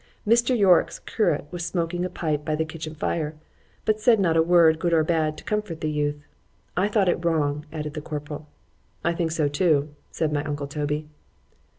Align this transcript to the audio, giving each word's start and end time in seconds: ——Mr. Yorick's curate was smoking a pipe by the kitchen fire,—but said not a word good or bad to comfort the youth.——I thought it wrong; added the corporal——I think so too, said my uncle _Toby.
——Mr. 0.25 0.57
Yorick's 0.57 0.97
curate 0.97 1.45
was 1.51 1.63
smoking 1.63 2.03
a 2.03 2.09
pipe 2.09 2.43
by 2.43 2.55
the 2.55 2.65
kitchen 2.65 2.95
fire,—but 2.95 3.99
said 3.99 4.19
not 4.19 4.35
a 4.35 4.41
word 4.41 4.79
good 4.79 4.93
or 4.93 5.03
bad 5.03 5.37
to 5.37 5.43
comfort 5.43 5.79
the 5.79 5.91
youth.——I 5.91 6.87
thought 6.87 7.07
it 7.07 7.23
wrong; 7.23 7.67
added 7.71 7.93
the 7.93 8.01
corporal——I 8.01 9.13
think 9.13 9.29
so 9.29 9.47
too, 9.47 9.93
said 10.09 10.33
my 10.33 10.43
uncle 10.43 10.65
_Toby. 10.67 11.05